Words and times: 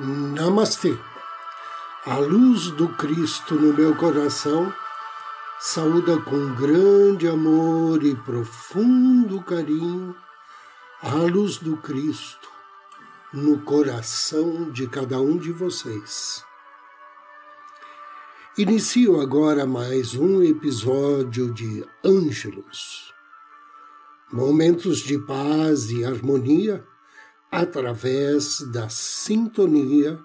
Namastê. 0.00 0.96
A 2.06 2.18
luz 2.18 2.70
do 2.70 2.88
Cristo 2.90 3.56
no 3.56 3.74
meu 3.74 3.96
coração 3.96 4.72
saúda 5.58 6.20
com 6.20 6.54
grande 6.54 7.26
amor 7.26 8.04
e 8.04 8.14
profundo 8.14 9.42
carinho 9.42 10.14
a 11.02 11.16
luz 11.16 11.56
do 11.56 11.76
Cristo 11.78 12.48
no 13.32 13.60
coração 13.62 14.70
de 14.70 14.86
cada 14.86 15.20
um 15.20 15.36
de 15.36 15.50
vocês. 15.50 16.44
Inicio 18.56 19.20
agora 19.20 19.66
mais 19.66 20.14
um 20.14 20.44
episódio 20.44 21.52
de 21.52 21.84
Ângelos, 22.04 23.12
momentos 24.32 25.00
de 25.00 25.18
paz 25.18 25.90
e 25.90 26.04
harmonia 26.04 26.86
através 27.50 28.60
da 28.72 28.88
sintonia 28.88 30.18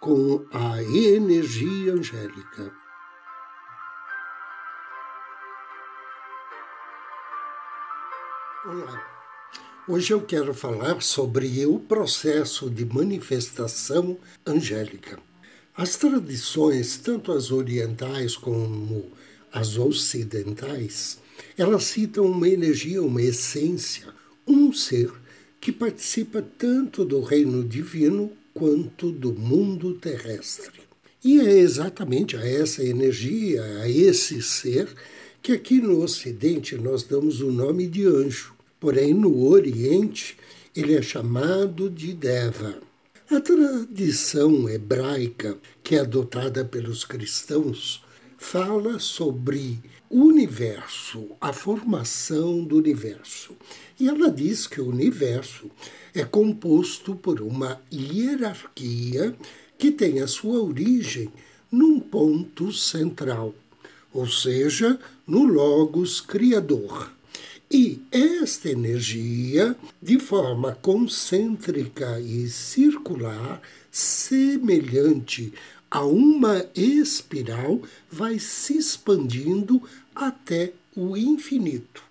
com 0.00 0.44
a 0.52 0.82
energia 0.82 1.92
angélica. 1.92 2.72
Olá. 8.64 9.12
Hoje 9.88 10.12
eu 10.14 10.22
quero 10.22 10.54
falar 10.54 11.02
sobre 11.02 11.66
o 11.66 11.78
processo 11.78 12.70
de 12.70 12.84
manifestação 12.84 14.18
angélica. 14.46 15.18
As 15.76 15.96
tradições, 15.96 16.96
tanto 16.96 17.32
as 17.32 17.50
orientais 17.50 18.36
como 18.36 19.10
as 19.52 19.76
ocidentais, 19.76 21.20
elas 21.58 21.84
citam 21.84 22.24
uma 22.26 22.48
energia, 22.48 23.02
uma 23.02 23.20
essência, 23.20 24.06
um 24.46 24.72
ser 24.72 25.21
que 25.62 25.70
participa 25.70 26.42
tanto 26.42 27.04
do 27.04 27.20
reino 27.20 27.62
divino 27.62 28.32
quanto 28.52 29.12
do 29.12 29.32
mundo 29.32 29.94
terrestre. 29.94 30.80
E 31.22 31.38
é 31.38 31.56
exatamente 31.56 32.36
a 32.36 32.44
essa 32.44 32.82
energia, 32.84 33.62
a 33.80 33.88
esse 33.88 34.42
ser, 34.42 34.88
que 35.40 35.52
aqui 35.52 35.80
no 35.80 36.02
Ocidente 36.02 36.74
nós 36.74 37.04
damos 37.04 37.40
o 37.40 37.52
nome 37.52 37.86
de 37.86 38.04
anjo. 38.04 38.52
Porém, 38.80 39.14
no 39.14 39.46
Oriente, 39.46 40.36
ele 40.74 40.96
é 40.96 41.00
chamado 41.00 41.88
de 41.88 42.12
Deva. 42.12 42.80
A 43.30 43.40
tradição 43.40 44.68
hebraica, 44.68 45.56
que 45.80 45.94
é 45.94 46.00
adotada 46.00 46.64
pelos 46.64 47.04
cristãos, 47.04 48.02
fala 48.42 48.98
sobre 48.98 49.78
o 50.10 50.24
universo, 50.24 51.28
a 51.40 51.52
formação 51.52 52.64
do 52.64 52.76
universo. 52.76 53.56
E 53.98 54.08
ela 54.08 54.30
diz 54.30 54.66
que 54.66 54.80
o 54.80 54.88
universo 54.88 55.70
é 56.12 56.24
composto 56.24 57.14
por 57.14 57.40
uma 57.40 57.80
hierarquia 57.90 59.34
que 59.78 59.92
tem 59.92 60.20
a 60.20 60.26
sua 60.26 60.60
origem 60.60 61.32
num 61.70 62.00
ponto 62.00 62.72
central, 62.72 63.54
ou 64.12 64.26
seja, 64.26 64.98
no 65.26 65.44
Logos 65.44 66.20
Criador. 66.20 67.10
E 67.70 68.02
esta 68.10 68.68
energia, 68.68 69.74
de 70.02 70.18
forma 70.18 70.74
concêntrica 70.82 72.20
e 72.20 72.48
circular, 72.48 73.62
semelhante 73.90 75.54
a 75.92 76.02
uma 76.06 76.64
espiral, 76.74 77.82
vai 78.10 78.38
se 78.38 78.78
expandindo 78.78 79.82
até 80.14 80.72
o 80.96 81.14
infinito. 81.18 82.02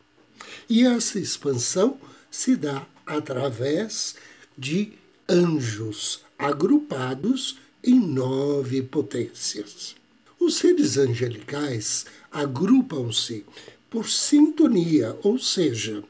E 0.69 0.85
essa 0.85 1.17
expansão 1.17 1.97
se 2.29 2.55
dá 2.55 2.85
através 3.07 4.13
de 4.55 4.93
anjos 5.27 6.21
agrupados 6.37 7.57
em 7.83 7.99
nove 7.99 8.83
potências. 8.83 9.95
Os 10.39 10.57
seres 10.57 10.97
angelicais 10.97 12.05
agrupam-se 12.31 13.43
por 13.89 14.07
sintonia, 14.07 15.17
ou 15.23 15.39
seja, 15.39 16.03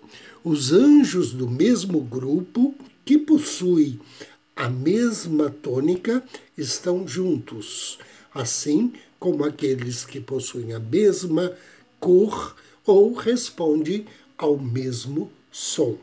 os 0.44 0.74
anjos 0.74 1.32
do 1.32 1.50
mesmo 1.50 2.02
grupo 2.02 2.76
que 3.06 3.18
possui 3.18 3.98
a 4.56 4.70
mesma 4.70 5.50
tônica 5.50 6.24
estão 6.58 7.08
juntos, 7.08 7.98
assim 8.34 8.94
como 9.20 9.44
aqueles 9.44 10.06
que 10.06 10.20
possuem 10.20 10.74
a 10.74 10.80
mesma 10.80 11.54
cor 12.00 12.56
ou 12.86 13.14
respondem 13.14 14.06
ao 14.38 14.58
mesmo 14.58 15.32
som. 15.52 15.98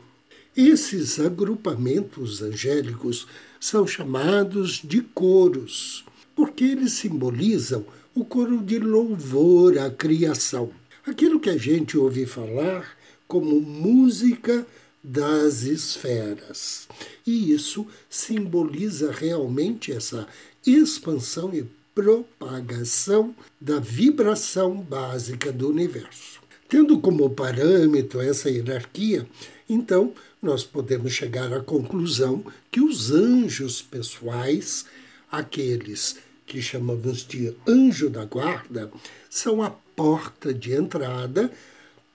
Esses 0.55 1.19
agrupamentos 1.19 2.41
angélicos 2.41 3.27
são 3.59 3.85
chamados 3.85 4.81
de 4.83 5.01
coros, 5.01 6.05
porque 6.35 6.63
eles 6.63 6.93
simbolizam 6.93 7.85
o 8.15 8.25
coro 8.25 8.59
de 8.61 8.79
louvor 8.79 9.77
à 9.77 9.89
criação. 9.89 10.71
Aquilo 11.05 11.39
que 11.39 11.49
a 11.49 11.57
gente 11.57 11.97
ouve 11.97 12.25
falar 12.25 12.97
como 13.27 13.61
música 13.61 14.65
das 15.03 15.63
esferas. 15.63 16.87
E 17.25 17.51
isso 17.51 17.87
simboliza 18.09 19.11
realmente 19.11 19.91
essa 19.91 20.27
expansão 20.65 21.53
e 21.53 21.65
propagação 21.93 23.35
da 23.59 23.79
vibração 23.79 24.75
básica 24.81 25.51
do 25.51 25.69
universo. 25.69 26.39
Tendo 26.67 26.99
como 26.99 27.29
parâmetro 27.29 28.21
essa 28.21 28.49
hierarquia, 28.49 29.27
então 29.67 30.13
nós 30.41 30.63
podemos 30.63 31.11
chegar 31.11 31.51
à 31.51 31.59
conclusão 31.59 32.43
que 32.71 32.79
os 32.79 33.11
anjos 33.11 33.81
pessoais, 33.81 34.85
aqueles 35.31 36.17
que 36.45 36.61
chamamos 36.61 37.25
de 37.25 37.55
anjo 37.67 38.09
da 38.09 38.25
guarda, 38.25 38.91
são 39.29 39.61
a 39.61 39.69
porta 39.69 40.53
de 40.53 40.73
entrada 40.73 41.51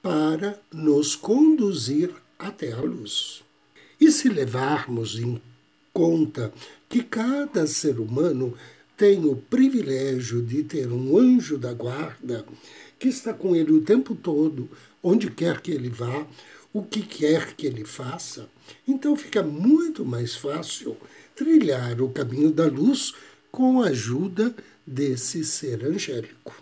para 0.02 0.58
nos 0.72 1.14
conduzir 1.14 2.10
até 2.38 2.72
a 2.72 2.80
luz. 2.80 3.42
E 4.00 4.10
se 4.10 4.28
levarmos 4.28 5.18
em 5.18 5.40
conta 5.92 6.52
que 6.88 7.02
cada 7.02 7.66
ser 7.66 7.98
humano 8.00 8.54
tem 8.96 9.24
o 9.24 9.36
privilégio 9.36 10.42
de 10.42 10.62
ter 10.62 10.92
um 10.92 11.16
anjo 11.16 11.58
da 11.58 11.72
guarda 11.72 12.44
que 12.98 13.08
está 13.08 13.32
com 13.32 13.54
ele 13.54 13.72
o 13.72 13.82
tempo 13.82 14.14
todo, 14.14 14.68
onde 15.02 15.30
quer 15.30 15.60
que 15.60 15.72
ele 15.72 15.88
vá, 15.88 16.26
o 16.72 16.82
que 16.82 17.02
quer 17.02 17.54
que 17.54 17.66
ele 17.66 17.84
faça, 17.84 18.48
então 18.86 19.14
fica 19.16 19.42
muito 19.42 20.04
mais 20.04 20.34
fácil 20.34 20.96
trilhar 21.34 22.00
o 22.00 22.08
caminho 22.08 22.50
da 22.50 22.66
luz 22.66 23.14
com 23.50 23.82
a 23.82 23.88
ajuda 23.88 24.54
desse 24.86 25.44
ser 25.44 25.84
angélico. 25.84 26.54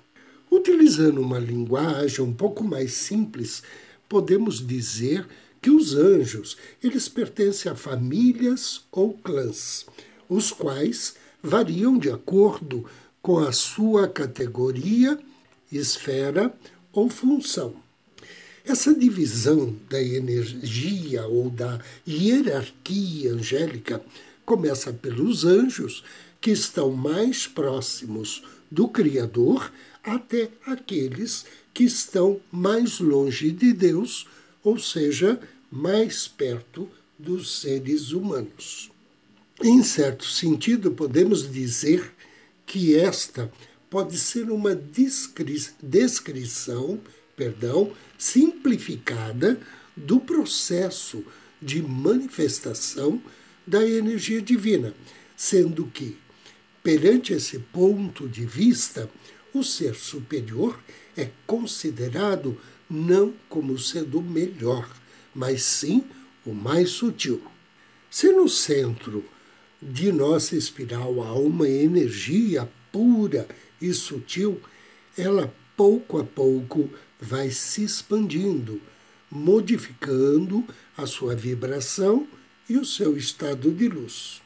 Utilizando 0.51 1.21
uma 1.21 1.39
linguagem 1.39 2.23
um 2.23 2.33
pouco 2.33 2.63
mais 2.63 2.93
simples, 2.93 3.63
podemos 4.09 4.67
dizer 4.67 5.27
que 5.63 5.71
os 5.71 5.95
anjos, 5.95 6.57
eles 6.83 7.09
pertencem 7.09 7.71
a 7.71 7.75
famílias 7.77 8.83
ou 8.91 9.15
clãs, 9.15 9.87
os 10.29 10.51
quais 10.51 11.15
variam 11.41 11.97
de 11.97 12.11
acordo 12.11 12.85
com 13.23 13.39
a 13.39 13.53
sua 13.53 14.09
categoria, 14.09 15.19
esfera 15.71 16.53
ou 16.93 17.09
função. 17.09 17.77
Essa 18.65 18.95
divisão 18.95 19.75
da 19.89 20.03
energia 20.03 21.27
ou 21.27 21.49
da 21.49 21.81
hierarquia 22.07 23.33
angélica 23.33 24.03
começa 24.45 24.93
pelos 24.93 25.45
anjos, 25.45 26.05
que 26.41 26.51
estão 26.51 26.91
mais 26.91 27.47
próximos 27.47 28.43
do 28.69 28.89
Criador 28.89 29.73
até 30.03 30.51
aqueles 30.67 31.47
que 31.73 31.85
estão 31.85 32.41
mais 32.51 32.99
longe 32.99 33.53
de 33.53 33.73
Deus, 33.73 34.27
ou 34.63 34.79
seja, 34.79 35.41
mais 35.73 36.29
perto 36.29 36.87
dos 37.19 37.61
seres 37.61 38.13
humanos. 38.13 38.91
Em 39.65 39.83
certo 39.83 40.27
sentido, 40.27 40.91
podemos 40.93 41.51
dizer 41.51 42.13
que 42.67 42.95
esta 42.95 43.51
pode 43.89 44.19
ser 44.19 44.51
uma 44.51 44.75
descri 44.75 45.63
descrição, 45.83 47.01
perdão, 47.35 47.93
simplificada 48.19 49.59
do 49.97 50.21
processo 50.21 51.25
de 51.61 51.81
manifestação 51.81 53.23
da 53.67 53.87
energia 53.87 54.43
divina, 54.43 54.95
sendo 55.37 55.87
que, 55.87 56.19
perante 56.83 57.33
esse 57.33 57.59
ponto 57.59 58.29
de 58.29 58.45
vista, 58.45 59.09
o 59.55 59.63
ser 59.63 59.95
superior 59.95 60.79
é 61.17 61.31
considerado 61.47 62.59
não 62.91 63.33
como 63.49 63.79
sendo 63.79 64.19
o 64.19 64.23
melhor, 64.23 64.89
mas 65.35 65.63
sim 65.63 66.05
o 66.45 66.53
mais 66.53 66.91
sutil. 66.91 67.43
Se 68.11 68.31
no 68.33 68.49
centro 68.49 69.25
de 69.81 70.13
nossa 70.13 70.55
espiral 70.55 71.23
há 71.23 71.35
uma 71.35 71.69
energia 71.69 72.71
pura 72.91 73.49
e 73.81 73.93
sutil, 73.93 74.61
ela 75.17 75.53
pouco 75.77 76.19
a 76.19 76.25
pouco 76.25 76.91
vai 77.21 77.51
se 77.51 77.83
expandindo, 77.83 78.81
modificando 79.31 80.65
a 80.97 81.07
sua 81.07 81.35
vibração 81.35 82.29
e 82.69 82.77
o 82.77 82.85
seu 82.85 83.17
estado 83.17 83.71
de 83.71 83.89
luz. 83.89 84.43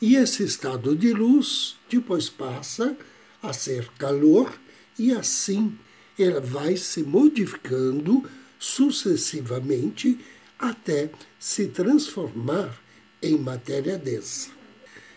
E 0.00 0.16
esse 0.16 0.44
estado 0.44 0.94
de 0.94 1.12
luz 1.12 1.76
depois 1.90 2.28
passa 2.28 2.96
a 3.42 3.52
ser 3.52 3.88
calor 3.98 4.52
e 4.98 5.12
assim 5.12 5.76
ela 6.18 6.40
vai 6.40 6.76
se 6.76 7.02
modificando 7.02 8.28
sucessivamente 8.64 10.18
até 10.58 11.10
se 11.38 11.66
transformar 11.66 12.74
em 13.22 13.36
matéria 13.36 13.98
densa. 13.98 14.50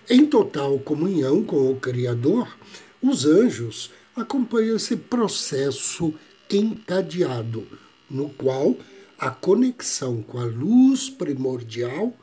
Em 0.09 0.25
total 0.25 0.77
comunhão 0.79 1.43
com 1.43 1.71
o 1.71 1.79
Criador, 1.79 2.57
os 3.01 3.25
anjos 3.25 3.89
acompanham 4.15 4.75
esse 4.75 4.97
processo 4.97 6.13
encadeado, 6.49 7.65
no 8.09 8.29
qual 8.29 8.75
a 9.17 9.29
conexão 9.31 10.21
com 10.21 10.39
a 10.39 10.45
luz 10.45 11.09
primordial, 11.09 12.13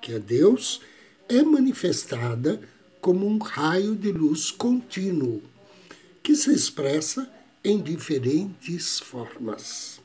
que 0.00 0.12
é 0.12 0.18
Deus, 0.18 0.80
é 1.28 1.42
manifestada 1.42 2.60
como 3.00 3.26
um 3.26 3.38
raio 3.38 3.94
de 3.94 4.10
luz 4.10 4.50
contínuo, 4.50 5.42
que 6.22 6.34
se 6.34 6.52
expressa 6.52 7.32
em 7.64 7.80
diferentes 7.80 8.98
formas. 8.98 10.01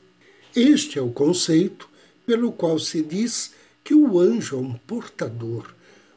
Este 0.60 0.98
é 0.98 1.02
o 1.02 1.12
conceito 1.12 1.88
pelo 2.26 2.50
qual 2.50 2.80
se 2.80 3.00
diz 3.00 3.52
que 3.84 3.94
o 3.94 4.18
anjo 4.18 4.56
é 4.56 4.58
um 4.58 4.74
portador, 4.74 5.72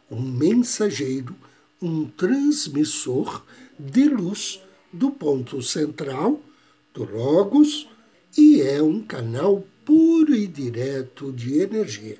um 0.09 0.19
mensageiro, 0.19 1.35
um 1.79 2.05
transmissor 2.07 3.43
de 3.77 4.05
luz 4.05 4.59
do 4.91 5.11
ponto 5.11 5.61
central, 5.61 6.41
do 6.91 7.03
Logos, 7.03 7.88
e 8.35 8.59
é 8.61 8.81
um 8.81 9.03
canal 9.03 9.63
puro 9.85 10.33
e 10.33 10.47
direto 10.47 11.31
de 11.31 11.59
energia. 11.59 12.17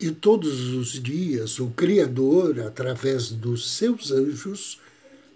E 0.00 0.10
todos 0.10 0.70
os 0.70 0.92
dias 1.02 1.58
o 1.58 1.66
Criador, 1.68 2.60
através 2.60 3.28
dos 3.28 3.76
seus 3.76 4.10
anjos, 4.10 4.80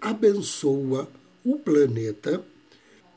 abençoa 0.01 1.07
o 1.45 1.59
planeta 1.59 2.43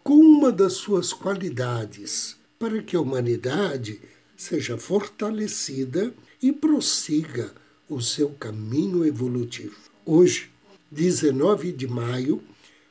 com 0.07 0.15
uma 0.15 0.53
das 0.53 0.75
suas 0.75 1.13
qualidades, 1.13 2.37
para 2.61 2.81
que 2.81 2.95
a 2.95 3.01
humanidade 3.01 4.01
seja 4.37 4.79
fortalecida 4.79 6.15
e 6.41 6.53
prossiga 6.53 7.53
o 7.89 8.01
seu 8.01 8.29
caminho 8.29 9.05
evolutivo. 9.05 9.75
Hoje, 10.05 10.49
19 10.93 11.73
de 11.73 11.89
maio, 11.89 12.41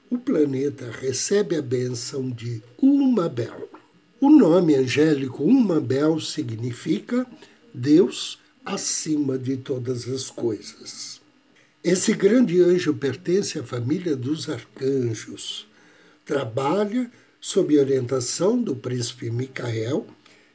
o 0.09 0.17
planeta 0.17 0.91
recebe 0.91 1.55
a 1.55 1.61
benção 1.61 2.29
de 2.29 2.61
Umabel. 2.81 3.69
O 4.19 4.29
nome 4.29 4.75
angélico 4.75 5.41
Umabel 5.41 6.19
significa 6.19 7.25
Deus 7.73 8.39
acima 8.65 9.37
de 9.37 9.55
todas 9.55 10.05
as 10.09 10.29
coisas. 10.29 11.21
Esse 11.81 12.13
grande 12.13 12.59
anjo 12.59 12.93
pertence 12.93 13.57
à 13.57 13.63
família 13.63 14.17
dos 14.17 14.49
arcanjos. 14.49 15.65
Trabalha 16.25 17.11
sob 17.39 17.77
orientação 17.77 18.59
do 18.59 18.75
príncipe 18.75 19.29
Micael 19.29 20.07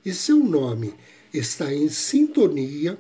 e 0.05 0.13
seu 0.13 0.39
nome 0.39 0.93
está 1.33 1.73
em 1.73 1.89
sintonia 1.89 2.99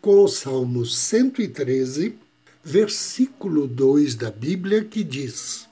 com 0.00 0.22
o 0.22 0.28
Salmo 0.28 0.86
113, 0.86 2.14
versículo 2.62 3.66
2 3.66 4.14
da 4.14 4.30
Bíblia, 4.30 4.84
que 4.84 5.02
diz: 5.02 5.66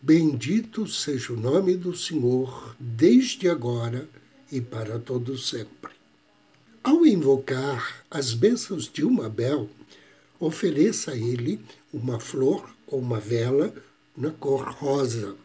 Bendito 0.00 0.86
seja 0.86 1.34
o 1.34 1.36
nome 1.36 1.76
do 1.76 1.94
Senhor, 1.94 2.74
desde 2.80 3.50
agora 3.50 4.08
e 4.50 4.62
para 4.62 4.98
todo 4.98 5.36
sempre. 5.36 5.92
Ao 6.82 7.04
invocar 7.04 8.02
as 8.10 8.32
bênçãos 8.32 8.90
de 8.90 9.04
uma 9.04 9.28
bel, 9.28 9.68
ofereça 10.40 11.12
a 11.12 11.16
ele 11.16 11.60
uma 11.92 12.18
flor 12.18 12.74
ou 12.86 12.98
uma 12.98 13.20
vela 13.20 13.74
na 14.16 14.30
cor 14.30 14.70
rosa, 14.70 15.36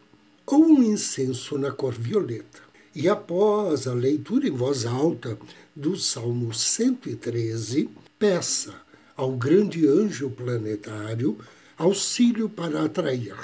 ou 0.50 0.64
um 0.64 0.82
incenso 0.82 1.58
na 1.58 1.70
cor 1.70 1.92
violeta. 1.92 2.60
E 2.94 3.08
após 3.08 3.86
a 3.86 3.92
leitura 3.92 4.48
em 4.48 4.50
voz 4.50 4.86
alta 4.86 5.38
do 5.76 5.96
Salmo 5.96 6.52
113, 6.52 7.88
peça 8.18 8.74
ao 9.16 9.32
grande 9.32 9.86
anjo 9.86 10.30
planetário 10.30 11.38
auxílio 11.76 12.48
para 12.48 12.84
atrair 12.84 13.36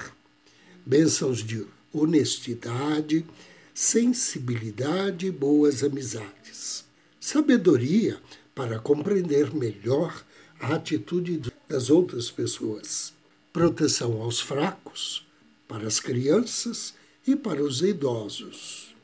bênçãos 0.85 1.39
de 1.39 1.65
honestidade, 1.93 3.25
sensibilidade 3.73 5.27
e 5.27 5.31
boas 5.31 5.83
amizades. 5.83 6.85
Sabedoria 7.21 8.19
para 8.55 8.79
compreender 8.79 9.55
melhor 9.55 10.25
a 10.61 10.75
atitude 10.75 11.41
das 11.69 11.91
outras 11.91 12.31
pessoas. 12.31 13.13
Proteção 13.53 14.21
aos 14.21 14.41
fracos, 14.41 15.27
para 15.67 15.87
as 15.87 16.01
crianças 16.01 16.95
e 17.27 17.35
para 17.35 17.63
os 17.63 17.83
idosos. 17.83 18.95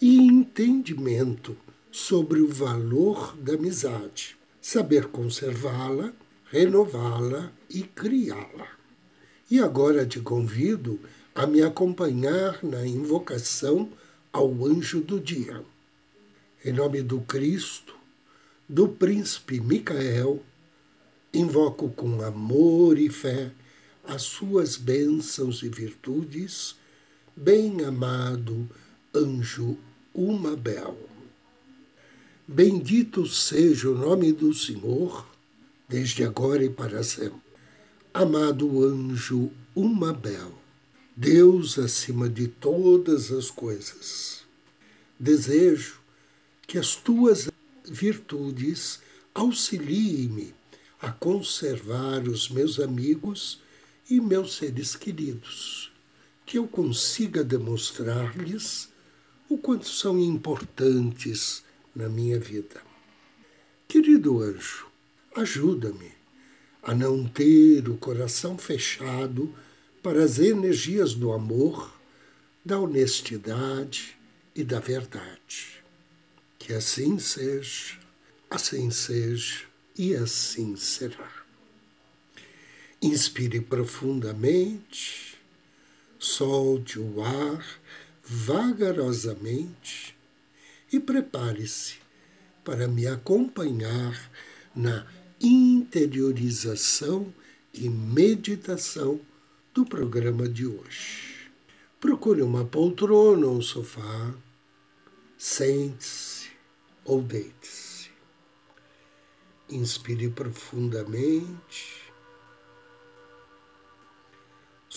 E 0.00 0.18
entendimento 0.18 1.56
sobre 1.90 2.40
o 2.40 2.48
valor 2.48 3.36
da 3.36 3.54
amizade. 3.54 4.36
Saber 4.60 5.06
conservá-la, 5.06 6.12
renová-la 6.50 7.52
e 7.70 7.82
criá-la. 7.82 8.68
E 9.50 9.60
agora 9.60 10.06
te 10.06 10.20
convido 10.20 10.98
a 11.34 11.46
me 11.46 11.62
acompanhar 11.62 12.58
na 12.62 12.86
invocação 12.86 13.90
ao 14.32 14.64
anjo 14.64 15.00
do 15.00 15.20
dia. 15.20 15.62
Em 16.64 16.72
nome 16.72 17.02
do 17.02 17.20
Cristo, 17.20 17.94
do 18.68 18.88
príncipe 18.88 19.60
Micael, 19.60 20.42
invoco 21.32 21.90
com 21.90 22.22
amor 22.22 22.98
e 22.98 23.10
fé 23.10 23.52
as 24.06 24.22
suas 24.22 24.76
bênçãos 24.76 25.62
e 25.62 25.68
virtudes, 25.68 26.76
bem-amado 27.36 28.68
anjo 29.14 29.78
Umabel. 30.12 30.98
Bendito 32.46 33.26
seja 33.26 33.90
o 33.90 33.98
nome 33.98 34.32
do 34.32 34.52
Senhor, 34.52 35.26
desde 35.88 36.24
agora 36.24 36.64
e 36.64 36.68
para 36.68 37.02
sempre. 37.02 37.40
Amado 38.12 38.84
anjo 38.84 39.50
Umabel 39.74 40.64
Deus 41.16 41.78
acima 41.78 42.28
de 42.28 42.48
todas 42.48 43.30
as 43.30 43.48
coisas. 43.48 44.42
Desejo 45.18 46.00
que 46.66 46.76
as 46.76 46.96
tuas 46.96 47.48
virtudes 47.84 48.98
auxiliem-me 49.32 50.52
a 51.00 51.12
conservar 51.12 52.26
os 52.26 52.48
meus 52.48 52.80
amigos 52.80 53.60
e 54.08 54.20
meus 54.20 54.56
seres 54.56 54.94
queridos, 54.94 55.92
que 56.44 56.58
eu 56.58 56.66
consiga 56.66 57.42
demonstrar-lhes 57.42 58.88
o 59.48 59.56
quanto 59.56 59.88
são 59.88 60.18
importantes 60.18 61.62
na 61.94 62.08
minha 62.08 62.38
vida. 62.38 62.82
Querido 63.88 64.42
anjo, 64.42 64.86
ajuda-me 65.34 66.12
a 66.82 66.94
não 66.94 67.26
ter 67.26 67.88
o 67.88 67.96
coração 67.96 68.58
fechado 68.58 69.54
para 70.02 70.22
as 70.22 70.38
energias 70.38 71.14
do 71.14 71.32
amor, 71.32 71.98
da 72.64 72.78
honestidade 72.78 74.16
e 74.54 74.62
da 74.62 74.80
verdade. 74.80 75.82
Que 76.58 76.74
assim 76.74 77.18
seja, 77.18 77.98
assim 78.50 78.90
seja 78.90 79.64
e 79.96 80.14
assim 80.14 80.76
será. 80.76 81.43
Inspire 83.04 83.60
profundamente, 83.60 85.36
solte 86.18 86.98
o 86.98 87.22
ar 87.22 87.62
vagarosamente 88.24 90.16
e 90.90 90.98
prepare-se 90.98 91.96
para 92.64 92.88
me 92.88 93.06
acompanhar 93.06 94.30
na 94.74 95.06
interiorização 95.38 97.30
e 97.74 97.90
meditação 97.90 99.20
do 99.74 99.84
programa 99.84 100.48
de 100.48 100.66
hoje. 100.66 101.50
Procure 102.00 102.40
uma 102.40 102.64
poltrona 102.64 103.46
ou 103.48 103.58
um 103.58 103.60
sofá, 103.60 104.34
sente-se 105.36 106.48
ou 107.04 107.20
deite-se. 107.20 108.08
Inspire 109.68 110.30
profundamente, 110.30 112.03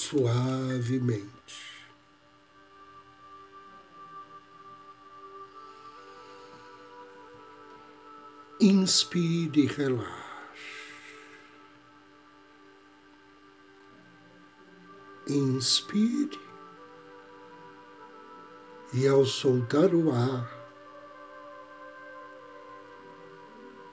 suavemente. 0.07 1.27
Inspire 8.59 9.61
e 9.61 9.65
relaxe. 9.65 10.27
inspire 15.29 16.39
e 18.93 19.05
ao 19.05 19.25
soltar 19.25 19.93
o 19.93 20.11
ar, 20.13 20.57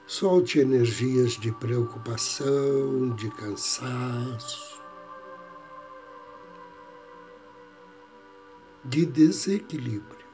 Solte 0.07 0.59
energias 0.59 1.31
de 1.31 1.51
preocupação, 1.51 3.09
de 3.15 3.27
cansaço, 3.31 4.74
de 8.85 9.05
desequilíbrio. 9.05 10.25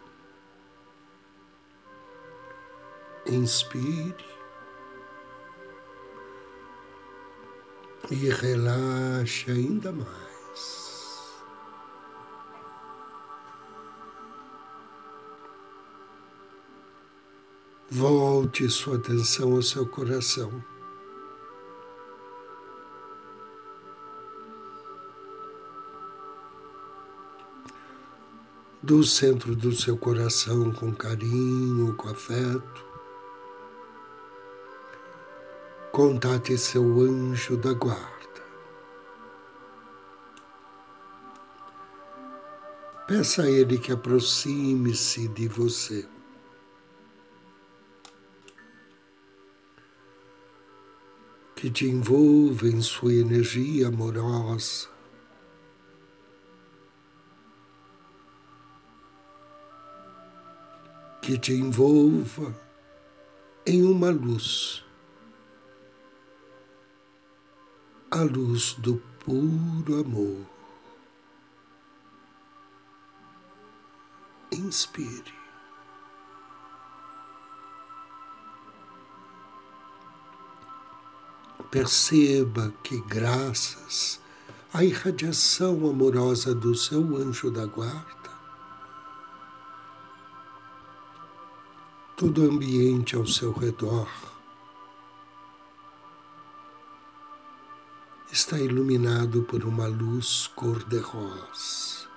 Inspire 3.27 4.25
e 8.10 8.29
relaxe 8.29 9.51
ainda 9.51 9.91
mais. 9.91 10.12
Volte 17.89 18.70
sua 18.70 18.98
atenção 18.98 19.53
ao 19.55 19.62
seu 19.62 19.86
coração. 19.86 20.71
Do 28.83 29.03
centro 29.03 29.55
do 29.55 29.71
seu 29.71 29.95
coração, 29.95 30.71
com 30.71 30.91
carinho, 30.91 31.93
com 31.93 32.09
afeto, 32.09 32.85
contate 35.91 36.57
seu 36.57 36.83
anjo 37.01 37.57
da 37.57 37.73
guarda. 37.73 38.41
Peça 43.07 43.43
a 43.43 43.50
ele 43.50 43.77
que 43.77 43.91
aproxime-se 43.91 45.27
de 45.27 45.47
você. 45.47 46.07
que 51.61 51.69
te 51.69 51.85
envolva 51.85 52.67
em 52.67 52.81
sua 52.81 53.13
energia 53.13 53.89
amorosa. 53.89 54.90
Que 61.22 61.38
te 61.38 61.54
envolva 61.54 62.54
em 63.66 63.84
uma 63.84 64.10
luz, 64.10 64.84
a 68.10 68.24
luz 68.24 68.74
do 68.80 68.96
puro 69.24 70.00
amor. 70.00 70.46
Inspire. 74.51 75.34
Perceba 81.70 82.74
que, 82.84 83.00
graças 83.01 84.20
à 84.74 84.84
irradiação 84.84 85.88
amorosa 85.90 86.54
do 86.54 86.75
seu 86.75 87.16
anjo 87.16 87.50
da 87.50 87.66
guarda, 87.66 88.21
todo 92.22 92.44
o 92.44 92.51
ambiente 92.51 93.16
ao 93.16 93.25
seu 93.25 93.51
redor. 93.51 94.08
Está 98.32 98.60
iluminado 98.60 99.42
por 99.42 99.63
uma 99.63 99.88
luz 99.88 100.46
cor-de-rosa. 100.56 102.08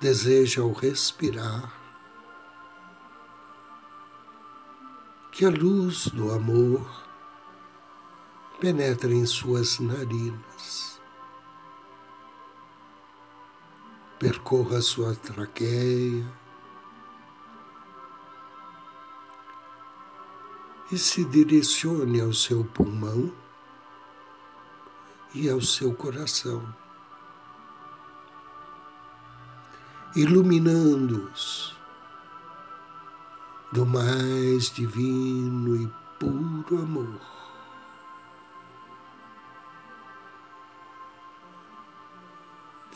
Deseja 0.00 0.62
ao 0.62 0.72
respirar. 0.72 1.78
Que 5.30 5.44
a 5.44 5.50
luz 5.50 6.06
do 6.06 6.32
amor 6.32 7.04
penetre 8.58 9.12
em 9.12 9.26
suas 9.26 9.78
narinas, 9.78 10.87
percorra 14.18 14.80
sua 14.80 15.14
traqueia 15.14 16.26
e 20.90 20.98
se 20.98 21.24
direcione 21.24 22.20
ao 22.20 22.32
seu 22.32 22.64
pulmão 22.64 23.32
e 25.34 25.48
ao 25.48 25.60
seu 25.60 25.94
coração, 25.94 26.74
iluminando-os 30.16 31.76
do 33.70 33.86
mais 33.86 34.70
divino 34.70 35.76
e 35.76 35.88
puro 36.18 36.82
amor. 36.82 37.37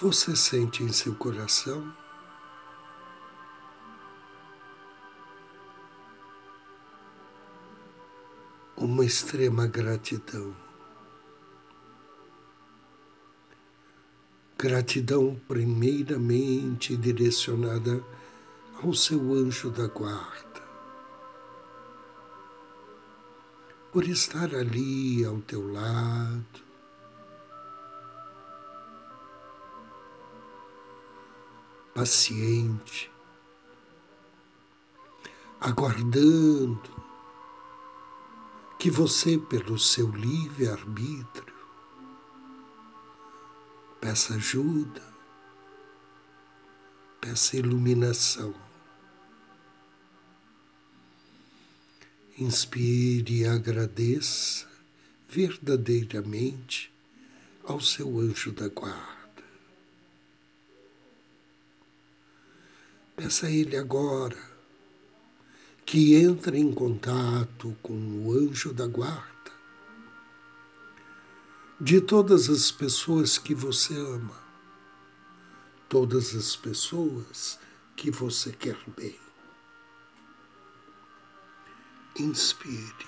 Você 0.02 0.34
sente 0.34 0.82
em 0.82 0.92
seu 0.92 1.14
coração 1.14 1.94
uma 8.76 9.04
extrema 9.04 9.64
gratidão. 9.68 10.56
Gratidão 14.58 15.40
primeiramente 15.46 16.96
direcionada 16.96 18.02
ao 18.82 18.92
seu 18.94 19.32
anjo 19.34 19.70
da 19.70 19.86
guarda 19.86 20.62
por 23.92 24.02
estar 24.08 24.52
ali 24.52 25.24
ao 25.24 25.40
teu 25.42 25.72
lado. 25.72 26.71
Paciente, 31.94 33.10
aguardando 35.60 36.90
que 38.78 38.90
você, 38.90 39.36
pelo 39.36 39.78
seu 39.78 40.10
livre-arbítrio, 40.10 41.54
peça 44.00 44.34
ajuda, 44.34 45.02
peça 47.20 47.56
iluminação. 47.56 48.54
Inspire 52.38 53.42
e 53.42 53.46
agradeça 53.46 54.66
verdadeiramente 55.28 56.92
ao 57.64 57.80
seu 57.80 58.18
anjo 58.18 58.50
da 58.50 58.68
guarda. 58.68 59.11
Peça 63.22 63.46
a 63.46 63.50
ele 63.52 63.76
agora 63.76 64.36
que 65.86 66.16
entre 66.16 66.58
em 66.58 66.72
contato 66.72 67.76
com 67.80 67.94
o 67.94 68.32
anjo 68.32 68.74
da 68.74 68.84
guarda 68.84 69.52
de 71.80 72.00
todas 72.00 72.50
as 72.50 72.72
pessoas 72.72 73.38
que 73.38 73.54
você 73.54 73.94
ama, 73.94 74.42
todas 75.88 76.34
as 76.34 76.56
pessoas 76.56 77.60
que 77.94 78.10
você 78.10 78.50
quer 78.50 78.76
bem 78.96 79.16
inspire. 82.18 83.06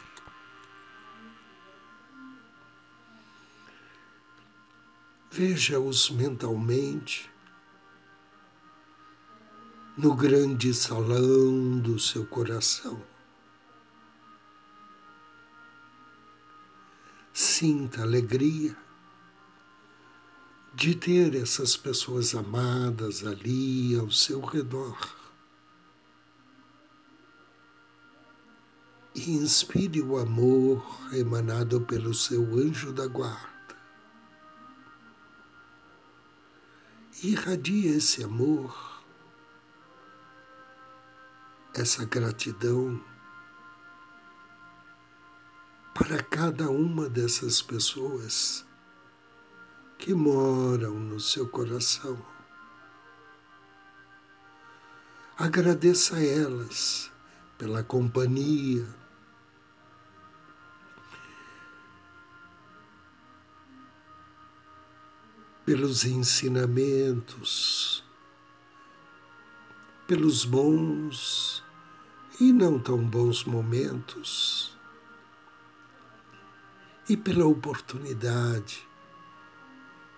Veja-os 5.32 6.08
mentalmente 6.08 7.33
no 9.96 10.14
grande 10.14 10.74
salão 10.74 11.78
do 11.78 11.98
seu 11.98 12.26
coração. 12.26 13.02
Sinta 17.32 18.02
alegria 18.02 18.76
de 20.74 20.94
ter 20.94 21.34
essas 21.34 21.76
pessoas 21.76 22.34
amadas 22.34 23.24
ali 23.24 23.96
ao 23.96 24.10
seu 24.10 24.40
redor. 24.40 25.24
e 29.14 29.30
inspire 29.30 30.02
o 30.02 30.18
amor 30.18 30.84
emanado 31.12 31.80
pelo 31.82 32.12
seu 32.12 32.42
anjo 32.58 32.92
da 32.92 33.06
guarda. 33.06 33.54
Irradie 37.22 37.86
esse 37.86 38.24
amor, 38.24 38.93
essa 41.74 42.04
gratidão 42.04 43.02
para 45.92 46.22
cada 46.22 46.70
uma 46.70 47.08
dessas 47.08 47.60
pessoas 47.60 48.64
que 49.98 50.14
moram 50.14 50.94
no 50.94 51.18
seu 51.18 51.48
coração. 51.48 52.24
Agradeça 55.36 56.16
a 56.16 56.24
elas 56.24 57.10
pela 57.58 57.82
companhia, 57.82 58.86
pelos 65.64 66.04
ensinamentos, 66.04 68.04
pelos 70.06 70.44
bons 70.44 71.63
e 72.40 72.52
não 72.52 72.78
tão 72.78 72.98
bons 72.98 73.44
momentos 73.44 74.76
e 77.08 77.16
pela 77.16 77.46
oportunidade 77.46 78.86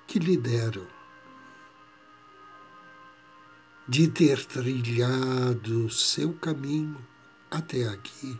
que 0.07 0.19
lhe 0.19 0.37
deram 0.37 0.87
de 3.89 4.09
ter 4.09 4.45
trilhado 4.47 5.89
seu 5.91 6.33
caminho 6.33 7.05
até 7.51 7.87
aqui, 7.89 8.39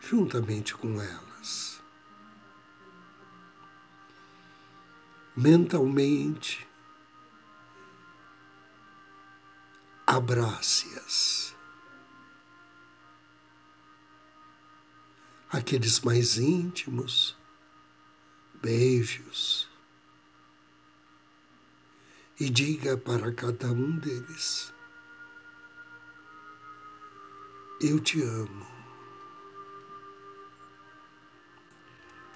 juntamente 0.00 0.74
com 0.74 1.00
elas. 1.00 1.82
Mentalmente, 5.36 6.66
abrace-as. 10.16 11.54
Aqueles 15.50 16.00
mais 16.00 16.36
íntimos, 16.36 17.36
beijos 18.62 19.68
e 22.38 22.50
diga 22.50 22.96
para 22.96 23.32
cada 23.32 23.68
um 23.68 23.96
deles: 23.98 24.72
Eu 27.80 28.00
te 28.00 28.22
amo. 28.22 28.66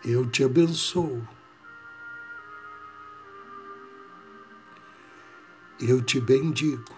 Eu 0.05 0.31
te 0.31 0.45
abençoo. 0.45 1.27
Eu 5.81 6.03
te 6.03 6.21
bendigo 6.21 6.98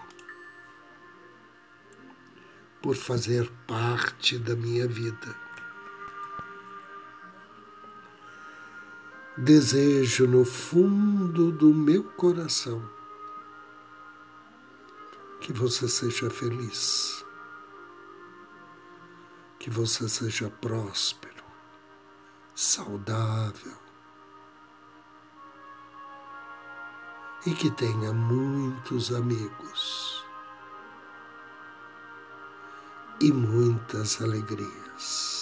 por 2.81 2.95
fazer 2.95 3.49
parte 3.67 4.37
da 4.39 4.55
minha 4.55 4.87
vida. 4.87 5.35
Desejo 9.37 10.27
no 10.27 10.43
fundo 10.43 11.51
do 11.51 11.73
meu 11.73 12.03
coração 12.03 12.83
que 15.39 15.53
você 15.53 15.87
seja 15.87 16.29
feliz, 16.29 17.25
que 19.57 19.69
você 19.69 20.07
seja 20.09 20.49
próspero, 20.49 21.43
saudável 22.53 23.77
e 27.45 27.53
que 27.53 27.71
tenha 27.71 28.13
muitos 28.13 29.11
amigos 29.11 30.20
e 33.21 33.31
muitas 33.31 34.21
alegrias. 34.21 35.41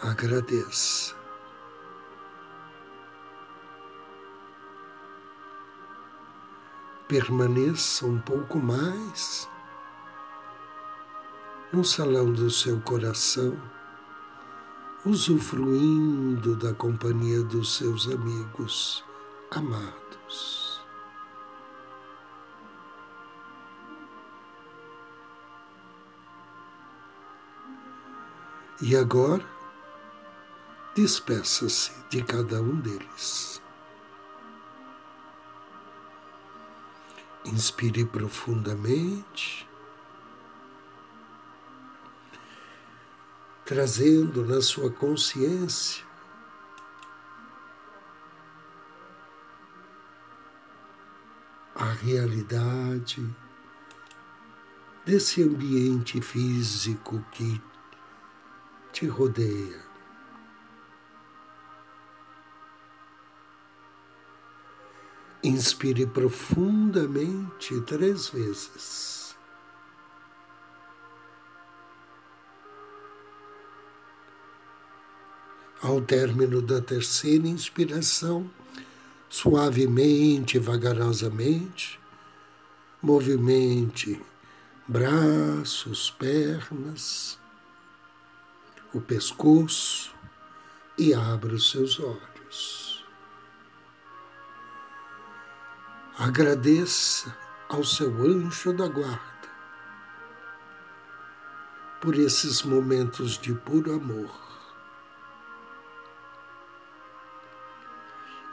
agradeça. 0.00 1.16
Permaneça 7.06 8.06
um 8.06 8.18
pouco 8.18 8.58
mais 8.58 9.48
no 11.72 11.84
salão 11.84 12.32
do 12.32 12.50
seu 12.50 12.80
coração, 12.80 13.56
usufruindo 15.04 16.54
da 16.56 16.74
companhia 16.74 17.42
dos 17.42 17.76
seus 17.76 18.08
amigos 18.08 19.04
amados. 19.50 20.57
E 28.80 28.94
agora, 28.94 29.44
despeça-se 30.94 31.90
de 32.08 32.22
cada 32.22 32.62
um 32.62 32.76
deles. 32.76 33.60
Inspire 37.44 38.04
profundamente, 38.04 39.68
trazendo 43.64 44.44
na 44.44 44.60
sua 44.60 44.90
consciência 44.90 46.06
a 51.74 51.90
realidade 51.90 53.28
desse 55.04 55.42
ambiente 55.42 56.20
físico 56.20 57.24
que 57.32 57.60
te 58.92 59.06
rodeia. 59.06 59.86
Inspire 65.42 66.06
profundamente 66.06 67.80
três 67.82 68.28
vezes. 68.28 69.36
Ao 75.80 76.00
término 76.00 76.60
da 76.60 76.80
terceira 76.80 77.46
inspiração, 77.46 78.50
suavemente, 79.28 80.58
vagarosamente, 80.58 82.00
movimente 83.00 84.20
braços, 84.88 86.10
pernas, 86.10 87.37
o 88.92 89.00
pescoço 89.00 90.14
e 90.96 91.12
abra 91.12 91.54
os 91.54 91.70
seus 91.70 92.00
olhos. 92.00 93.04
Agradeça 96.18 97.36
ao 97.68 97.84
seu 97.84 98.10
anjo 98.22 98.72
da 98.72 98.88
guarda 98.88 99.28
por 102.00 102.14
esses 102.16 102.62
momentos 102.62 103.38
de 103.38 103.54
puro 103.54 103.92
amor. 103.94 104.30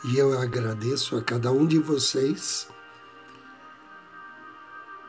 E 0.04 0.18
eu 0.18 0.40
agradeço 0.40 1.18
a 1.18 1.24
cada 1.24 1.52
um 1.52 1.66
de 1.66 1.80
vocês 1.80 2.68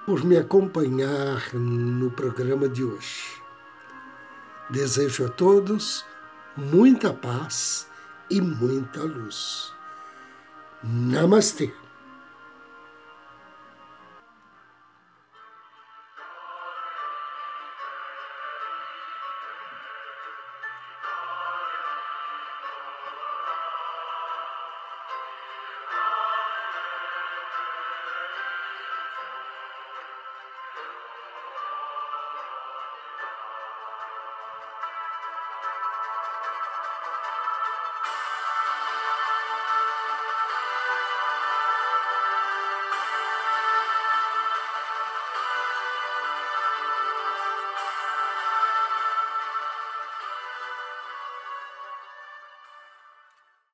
por 0.07 0.25
me 0.25 0.39
acompanhar 0.39 1.53
no 1.53 2.11
programa 2.11 2.69
de 2.69 2.85
hoje. 2.85 3.46
Desejo 4.69 5.27
a 5.27 5.29
todos 5.29 6.05
muita 6.57 7.13
paz 7.13 7.87
e 8.31 8.41
muita 8.41 9.03
luz. 9.03 9.73
Namastê. 10.83 11.73